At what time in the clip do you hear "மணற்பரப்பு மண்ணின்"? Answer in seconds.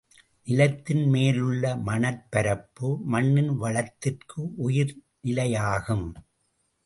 1.87-3.51